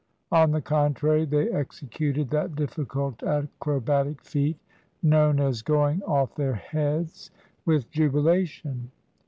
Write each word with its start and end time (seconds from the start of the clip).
On 0.31 0.49
the 0.49 0.63
contrary, 0.63 1.25
they 1.25 1.51
executed 1.51 2.31
that 2.31 2.55
difficult 2.55 3.21
acrobatic 3.21 4.23
feat 4.23 4.57
known 5.03 5.39
as 5.39 5.61
going 5.61 6.01
off 6.01 6.33
their 6.33 6.55
heads, 6.55 7.29
with 7.67 7.87
jubilation. 7.91 8.89